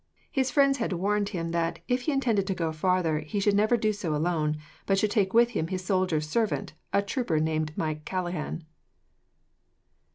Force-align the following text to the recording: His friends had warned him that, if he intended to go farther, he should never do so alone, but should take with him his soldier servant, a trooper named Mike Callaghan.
His 0.31 0.49
friends 0.49 0.79
had 0.79 0.93
warned 0.93 1.29
him 1.29 1.49
that, 1.49 1.77
if 1.87 2.01
he 2.01 2.11
intended 2.11 2.47
to 2.47 2.55
go 2.55 2.71
farther, 2.71 3.19
he 3.19 3.39
should 3.39 3.53
never 3.53 3.77
do 3.77 3.93
so 3.93 4.15
alone, 4.15 4.57
but 4.87 4.97
should 4.97 5.11
take 5.11 5.31
with 5.35 5.51
him 5.51 5.67
his 5.67 5.85
soldier 5.85 6.19
servant, 6.19 6.73
a 6.91 7.03
trooper 7.03 7.39
named 7.39 7.71
Mike 7.75 8.03
Callaghan. 8.03 8.63